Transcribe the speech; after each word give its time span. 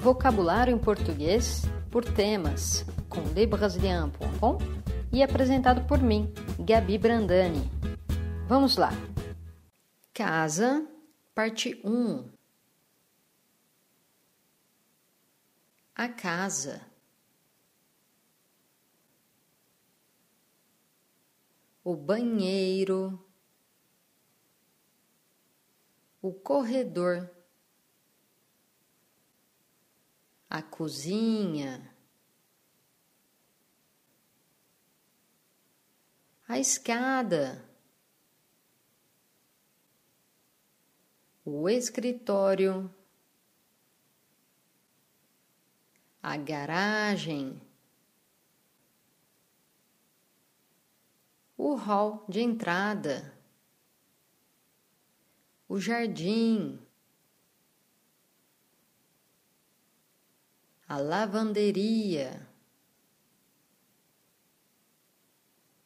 Vocabulário 0.00 0.72
em 0.72 0.78
português 0.78 1.62
por 1.90 2.04
temas 2.04 2.84
com 3.08 3.20
lebrasilian.com 3.34 4.58
e 5.12 5.22
apresentado 5.22 5.86
por 5.88 5.98
mim, 5.98 6.32
Gabi 6.60 6.96
Brandani. 6.98 7.68
Vamos 8.46 8.76
lá. 8.76 8.90
Casa, 10.14 10.86
parte 11.34 11.80
1. 11.84 12.30
A 15.96 16.08
casa. 16.08 16.80
O 21.82 21.96
banheiro. 21.96 23.26
O 26.22 26.32
corredor. 26.32 27.37
A 30.50 30.62
cozinha. 30.62 31.94
A 36.48 36.58
escada. 36.58 37.68
O 41.44 41.68
escritório. 41.68 42.90
A 46.22 46.36
garagem. 46.38 47.60
O 51.58 51.74
hall 51.74 52.24
de 52.26 52.40
entrada. 52.40 53.36
O 55.68 55.78
jardim. 55.78 56.80
A 60.88 60.96
lavanderia, 60.96 62.48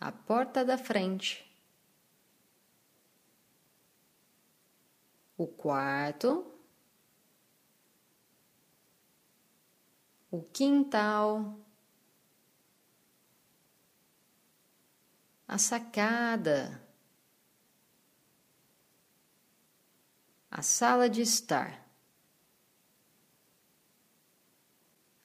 a 0.00 0.12
porta 0.12 0.64
da 0.64 0.78
frente, 0.78 1.44
o 5.36 5.48
quarto, 5.48 6.54
o 10.30 10.40
quintal, 10.42 11.58
a 15.48 15.58
sacada, 15.58 16.80
a 20.48 20.62
sala 20.62 21.10
de 21.10 21.20
estar. 21.20 21.83